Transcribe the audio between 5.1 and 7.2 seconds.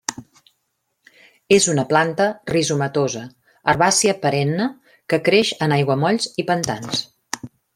que creix en aiguamolls i pantans.